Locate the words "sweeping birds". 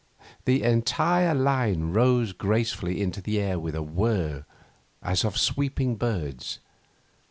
5.37-6.57